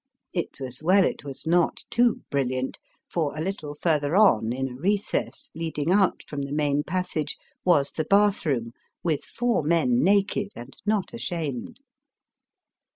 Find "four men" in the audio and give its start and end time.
9.23-10.01